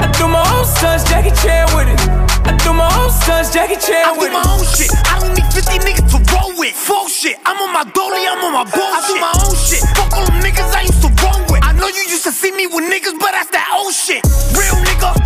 I 0.00 0.06
do 0.12 0.28
my 0.28 0.44
own 0.56 0.64
stunts, 0.64 1.08
Jackie 1.08 1.32
Chan 1.40 1.72
with 1.74 1.88
it. 1.88 2.00
I 2.44 2.52
do 2.62 2.72
my 2.72 2.88
own 3.00 3.10
stunts, 3.10 3.52
Jackie 3.52 3.80
Chan 3.80 4.16
with 4.18 4.28
it. 4.28 4.36
I 4.36 4.42
do 4.42 4.48
my 4.48 4.52
own 4.52 4.64
shit. 4.64 4.90
I 5.08 5.20
don't 5.20 5.34
need 5.34 5.48
50 5.48 5.78
niggas 5.80 6.06
to 6.12 6.18
roll 6.32 6.52
with. 6.58 6.74
Full 6.74 7.08
shit. 7.08 7.38
I'm 7.44 7.56
on 7.60 7.72
my 7.72 7.84
dolly, 7.96 8.24
I'm 8.28 8.44
on 8.44 8.52
my 8.52 8.64
bullshit. 8.68 8.92
I 8.92 9.08
do 9.08 9.14
my 9.20 9.32
own 9.40 9.56
shit. 9.56 9.82
Fuck 9.96 10.12
all 10.12 10.26
them 10.26 10.40
niggas 10.44 10.70
I 10.76 10.82
used 10.84 11.00
to 11.00 11.10
roll 11.24 11.40
with. 11.48 11.64
I 11.64 11.72
know 11.72 11.88
you 11.88 12.04
used 12.08 12.24
to 12.24 12.32
see 12.32 12.52
me 12.52 12.66
with 12.66 12.84
niggas, 12.84 13.16
but 13.18 13.32
that's 13.32 13.50
that 13.56 13.66
old 13.72 13.94
shit. 13.94 14.20
Real 14.52 14.76
nigga, 14.84 15.16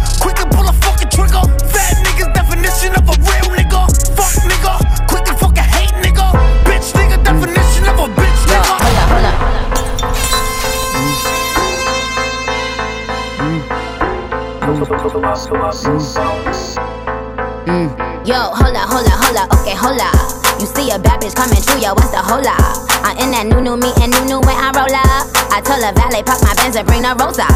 Mm. 17.70 17.86
Yo, 18.26 18.34
up, 18.34 19.14
hold 19.22 19.38
up, 19.38 19.46
okay, 19.62 19.78
hold 19.78 20.02
up. 20.02 20.10
You 20.58 20.66
see 20.66 20.90
a 20.90 20.98
bad 20.98 21.22
bitch 21.22 21.38
coming 21.38 21.62
through, 21.62 21.86
yo, 21.86 21.94
what's 21.94 22.10
the 22.10 22.18
hold 22.18 22.50
up? 22.50 22.58
I'm 23.06 23.14
in 23.14 23.30
that 23.30 23.46
new 23.46 23.62
new 23.62 23.78
me 23.78 23.94
and 24.02 24.10
new 24.10 24.26
new 24.26 24.40
when 24.42 24.58
I 24.58 24.74
roll 24.74 24.90
up. 24.90 25.30
I 25.54 25.62
told 25.62 25.86
her 25.86 25.94
valet 25.94 26.26
park 26.26 26.42
my 26.42 26.50
Benz 26.58 26.74
and 26.74 26.82
bring 26.82 27.06
the 27.06 27.14
rosa. 27.14 27.46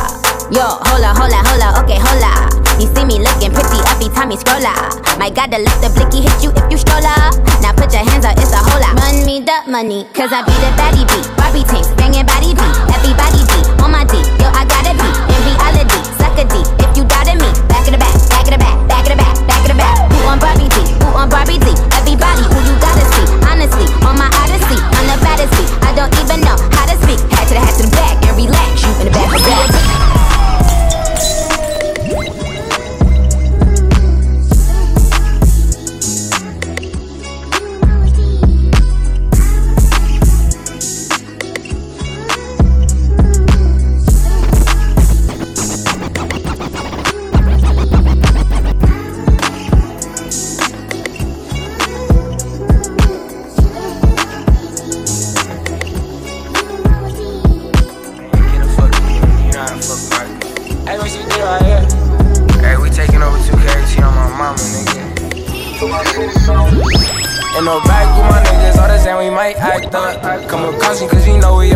Yo, 0.55 0.63
up, 0.63 1.19
hold 1.19 1.35
up, 1.35 1.75
okay, 1.83 1.99
hold 1.99 2.23
up. 2.23 2.55
You 2.79 2.87
see 2.95 3.03
me 3.03 3.19
looking 3.19 3.51
pretty 3.51 3.83
every 3.91 4.07
time 4.15 4.31
you 4.31 4.39
scroll 4.39 4.63
up. 4.63 4.95
My 5.19 5.27
God, 5.35 5.51
the 5.51 5.59
let 5.59 5.75
the 5.83 5.91
blicky 5.99 6.23
hit 6.23 6.47
you 6.47 6.55
if 6.55 6.71
you 6.71 6.79
stroll 6.79 7.03
up. 7.03 7.35
Now 7.59 7.75
put 7.75 7.91
your 7.91 8.07
hands 8.07 8.23
up, 8.23 8.39
it's 8.39 8.55
a 8.55 8.63
lot. 8.63 8.95
Run 9.03 9.27
me 9.27 9.43
the 9.43 9.67
money, 9.67 10.07
cause 10.15 10.31
I 10.31 10.47
be 10.47 10.55
the 10.63 10.71
baddie 10.79 11.03
beat. 11.11 11.27
Barbie 11.35 11.67
tanks, 11.67 11.91
banging 11.99 12.23
body 12.23 12.55
beat. 12.55 12.75
Everybody 12.95 13.43
beat 13.51 13.67
on 13.83 13.91
my 13.91 14.07
D. 14.07 14.23
Yo, 14.39 14.47
I 14.55 14.63
gotta 14.63 14.95
be 14.95 15.11
in 15.11 15.41
reality. 15.43 16.04
Suck 16.35 16.45
a 16.45 16.49
D 16.49 16.59
if 16.83 16.97
you 16.97 17.05
doubted 17.05 17.37
me. 17.37 17.69
Back 17.69 17.87
in 17.87 17.93
the 17.93 17.99
back, 17.99 18.29
back 18.29 18.47
in 18.47 18.53
the 18.55 18.59
back, 18.59 18.89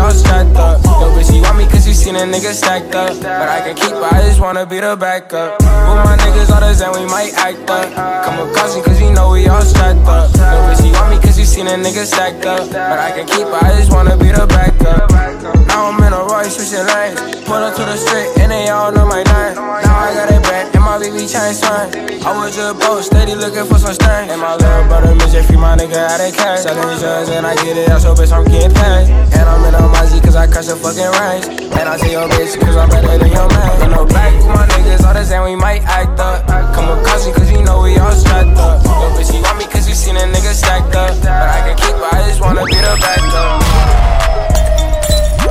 all 0.08 0.14
strapped 0.14 0.56
up. 0.56 0.82
Yo, 0.84 1.06
bitch, 1.12 1.34
you 1.34 1.42
want 1.42 1.58
me 1.58 1.66
cause 1.66 1.86
you 1.86 1.92
seen 1.92 2.16
a 2.16 2.20
nigga 2.20 2.52
stacked 2.52 2.94
up. 2.94 3.12
But 3.20 3.48
I 3.48 3.60
can 3.60 3.76
keep 3.76 3.92
her, 3.92 4.04
I 4.04 4.22
just 4.22 4.40
wanna 4.40 4.64
be 4.64 4.80
the 4.80 4.96
backup. 4.96 5.60
With 5.60 6.00
my 6.04 6.16
niggas, 6.16 6.50
all 6.50 6.60
the 6.60 6.74
same, 6.74 6.92
we 6.92 7.04
might 7.10 7.32
act 7.34 7.68
up. 7.68 7.92
Come 8.24 8.48
across 8.48 8.76
me 8.76 8.82
cause 8.82 9.00
you 9.00 9.12
know 9.12 9.32
we 9.32 9.46
all 9.48 9.62
strapped 9.62 10.06
up. 10.08 10.32
Yo, 10.34 10.58
bitch, 10.66 10.86
you 10.86 10.92
want 10.92 11.10
me 11.10 11.16
cause 11.20 11.38
you 11.38 11.44
seen 11.44 11.66
a 11.66 11.76
nigga 11.76 12.04
stacked 12.06 12.46
up. 12.46 12.70
But 12.70 12.98
I 12.98 13.10
can 13.12 13.26
keep 13.26 13.46
her, 13.46 13.60
I 13.60 13.76
just 13.76 13.92
wanna 13.92 14.16
be 14.16 14.28
the 14.32 14.46
backup. 14.46 15.57
I'm 15.78 16.02
in 16.02 16.12
a 16.12 16.26
Royce, 16.26 16.58
switching 16.58 16.86
lanes. 16.90 17.20
Pull 17.46 17.62
up 17.62 17.74
to 17.78 17.84
the 17.86 17.96
street, 17.96 18.34
and 18.42 18.50
they 18.50 18.68
all 18.68 18.90
know 18.90 19.06
my 19.06 19.22
name. 19.22 19.54
Now 19.54 20.04
I 20.04 20.10
got 20.10 20.28
it 20.28 20.42
back, 20.42 20.74
and 20.74 20.82
my 20.82 20.98
BB 20.98 21.30
chain 21.30 21.54
swing. 21.54 22.18
I 22.26 22.34
was 22.34 22.50
just 22.54 22.80
post, 22.82 23.14
steady 23.14 23.34
looking 23.38 23.64
for 23.64 23.78
some 23.78 23.94
stain. 23.94 24.28
And 24.28 24.42
my 24.42 24.58
little 24.58 24.84
brother, 24.90 25.14
Mitch, 25.14 25.38
free 25.46 25.56
my 25.56 25.78
nigga 25.78 25.96
out 25.96 26.20
of 26.20 26.34
cash. 26.34 26.66
Selling 26.66 26.98
drugs 26.98 27.30
and 27.30 27.46
I 27.46 27.54
get 27.62 27.78
it 27.78 27.88
out, 27.88 28.02
so 28.02 28.12
bitch, 28.12 28.34
I'm 28.34 28.44
getting 28.50 28.74
paid. 28.74 29.06
And 29.38 29.46
I'm 29.46 29.62
in 29.64 29.72
my 29.78 30.04
Z, 30.04 30.20
cause 30.20 30.34
I 30.34 30.50
crush 30.50 30.66
the 30.66 30.76
fucking 30.76 31.12
range. 31.14 31.46
And 31.72 31.86
I 31.88 31.96
see 31.96 32.12
your 32.12 32.26
bitch, 32.26 32.58
cause 32.58 32.76
I'm 32.76 32.90
better 32.90 33.16
than 33.16 33.30
your 33.30 33.48
man. 33.48 33.70
In 33.86 33.90
the 33.94 34.02
back 34.10 34.34
with 34.34 34.50
my 34.50 34.66
niggas, 34.66 35.06
all 35.06 35.14
the 35.14 35.24
same, 35.24 35.44
we 35.46 35.54
might 35.54 35.86
act 35.86 36.18
up. 36.18 36.42
Come 36.74 36.90
with 36.90 37.06
caution, 37.06 37.32
cause 37.32 37.50
you 37.54 37.62
know 37.62 37.86
we 37.86 37.96
all 37.96 38.12
strapped 38.12 38.58
up. 38.58 38.82
Yo, 38.82 39.14
bitch, 39.14 39.30
you 39.32 39.40
want 39.46 39.56
me 39.56 39.64
cause 39.70 39.88
you 39.88 39.94
seen 39.94 40.18
a 40.18 40.26
nigga 40.26 40.52
stacked 40.52 40.92
up. 40.98 41.14
But 41.22 41.48
I 41.54 41.70
can 41.70 41.76
keep, 41.78 41.94
I 41.96 42.26
just 42.26 42.42
wanna 42.42 42.66
be 42.66 42.76
the 42.76 42.98
backup. 42.98 44.17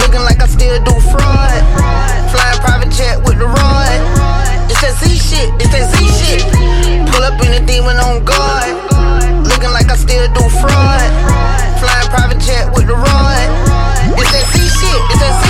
Looking 0.00 0.24
like 0.24 0.40
I 0.40 0.46
still 0.46 0.78
do 0.84 0.94
fraud. 1.12 1.60
Flying 2.32 2.60
private 2.64 2.90
jet 2.90 3.20
with 3.22 3.38
the 3.38 3.46
rod. 3.46 3.98
It's 4.70 4.80
that 4.80 4.96
Z 4.96 5.12
shit, 5.12 5.48
it's 5.60 5.70
that 5.72 5.86
Z 5.92 6.00
shit. 6.18 6.42
Pull 7.12 7.22
up 7.22 7.36
in 7.44 7.52
a 7.52 7.62
demon 7.66 7.96
on 8.00 8.24
guard. 8.24 8.72
Looking 9.44 9.72
like 9.76 9.88
I 9.92 9.96
still 9.96 10.26
do 10.32 10.44
fraud. 10.60 11.10
Flying 11.78 12.08
private 12.08 12.40
jet 12.40 12.72
with 12.72 12.86
the 12.86 12.96
rod. 12.96 13.46
It's 14.16 14.30
that 14.32 14.46
Z 14.52 14.56
shit, 14.58 15.00
it's 15.12 15.20
that 15.20 15.34
Z 15.44 15.49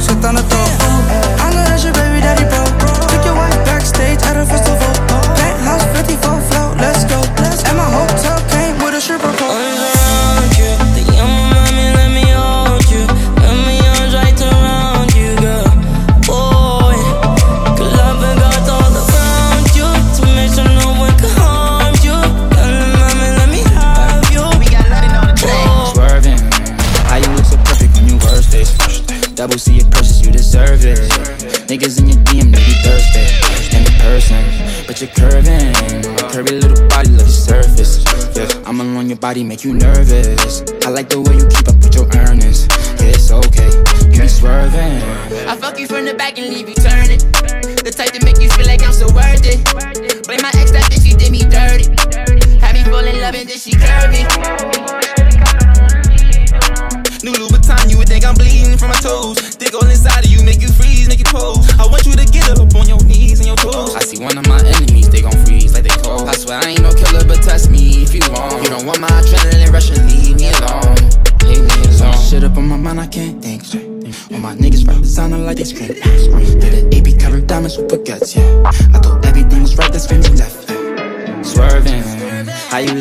call. 0.00 0.02
Put 0.02 0.32
my 0.42 0.63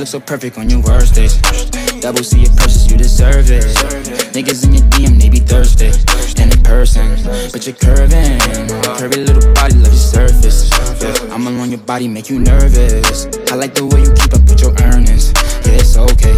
look 0.03 0.09
so 0.09 0.19
perfect 0.19 0.57
on 0.57 0.69
your 0.69 0.81
worst 0.81 1.15
days. 1.15 1.37
Double 2.01 2.23
C 2.23 2.41
your 2.41 2.51
purchase, 2.55 2.91
you 2.91 2.97
deserve 2.97 3.49
it. 3.49 3.63
Niggas 4.35 4.65
in 4.65 4.73
your 4.73 4.83
DM, 4.91 5.17
they 5.17 5.29
be 5.29 5.39
thirsty. 5.39 5.91
And 6.41 6.53
in 6.53 6.61
person, 6.61 7.07
but 7.53 7.65
you're 7.65 7.75
curving. 7.75 8.39
Curvy 8.99 9.25
little 9.25 9.53
body, 9.53 9.75
love 9.75 9.93
your 9.93 10.07
surface. 10.17 10.69
Yeah, 11.01 11.33
I'm 11.33 11.47
alone, 11.47 11.69
your 11.69 11.79
body 11.79 12.09
make 12.09 12.29
you 12.29 12.39
nervous. 12.39 13.27
I 13.49 13.55
like 13.55 13.75
the 13.75 13.85
way 13.85 14.01
you 14.03 14.11
keep 14.11 14.33
up 14.33 14.43
with 14.43 14.59
your 14.59 14.75
earnings. 14.91 15.31
Yeah, 15.63 15.79
it's 15.79 15.95
okay. 15.95 16.35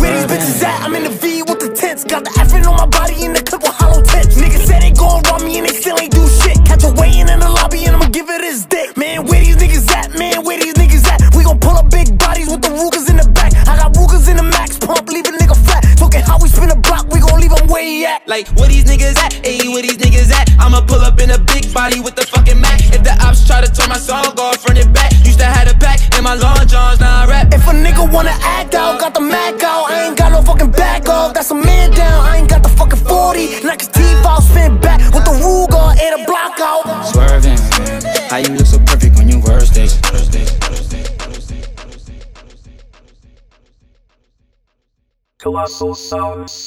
Where 0.00 0.16
these 0.16 0.26
bitches 0.32 0.62
at? 0.62 0.82
I'm 0.82 0.94
in 0.94 1.04
the 1.04 1.10
V 1.10 1.42
with 1.42 1.60
the 1.60 1.74
tents. 1.76 2.02
Got 2.04 2.24
the 2.24 2.30
effing 2.30 2.66
on 2.66 2.76
my 2.76 2.86
body 2.86 3.24
in 3.24 3.34
the 3.34 3.42
clip 3.42 3.62
with 3.62 3.76
Colossal 45.78 45.94
Sauce. 45.94 46.65